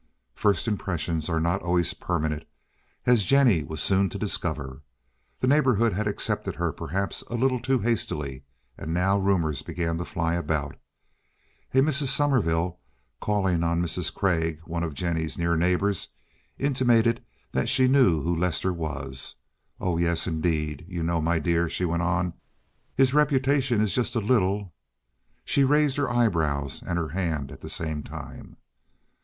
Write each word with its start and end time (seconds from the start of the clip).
First 0.33 0.67
impressions 0.67 1.29
are 1.29 1.39
not 1.39 1.61
always 1.61 1.93
permanent, 1.93 2.45
as 3.05 3.23
Jennie 3.23 3.61
was 3.61 3.83
soon 3.83 4.09
to 4.09 4.17
discover. 4.17 4.81
The 5.37 5.45
neighborhood 5.45 5.93
had 5.93 6.07
accepted 6.07 6.55
her 6.55 6.71
perhaps 6.71 7.21
a 7.29 7.35
little 7.35 7.59
too 7.59 7.77
hastily, 7.77 8.41
and 8.79 8.95
now 8.95 9.19
rumors 9.19 9.61
began 9.61 9.99
to 9.99 10.05
fly 10.05 10.33
about. 10.33 10.75
A 11.75 11.81
Mrs. 11.81 12.07
Sommerville, 12.07 12.79
calling 13.19 13.61
on 13.63 13.79
Mrs. 13.79 14.11
Craig, 14.11 14.59
one 14.65 14.81
of 14.81 14.95
Jennie's 14.95 15.37
near 15.37 15.55
neighbors, 15.55 16.07
intimated 16.57 17.23
that 17.51 17.69
she 17.69 17.87
knew 17.87 18.23
who 18.23 18.35
Lester 18.35 18.73
was—"oh, 18.73 19.97
yes, 19.99 20.25
indeed. 20.25 20.83
You 20.87 21.03
know, 21.03 21.21
my 21.21 21.37
dear," 21.37 21.69
she 21.69 21.85
went 21.85 22.01
on, 22.01 22.33
"his 22.95 23.13
reputation 23.13 23.79
is 23.79 23.93
just 23.93 24.15
a 24.15 24.19
little—" 24.19 24.73
she 25.45 25.63
raised 25.63 25.97
her 25.97 26.09
eyebrows 26.11 26.81
and 26.81 26.97
her 26.97 27.09
hand 27.09 27.51
at 27.51 27.61
the 27.61 27.69
same 27.69 28.01
time. 28.01 28.57